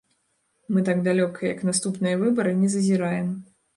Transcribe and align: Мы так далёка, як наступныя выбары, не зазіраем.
Мы 0.75 0.79
так 0.87 1.03
далёка, 1.07 1.39
як 1.53 1.61
наступныя 1.69 2.15
выбары, 2.23 2.55
не 2.63 2.71
зазіраем. 2.77 3.29